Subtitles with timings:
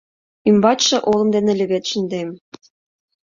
[0.49, 2.29] Ӱмбачше олым дене левед шындем.